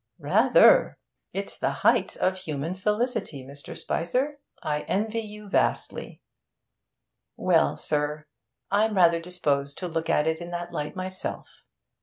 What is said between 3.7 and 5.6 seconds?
Spicer. I envy you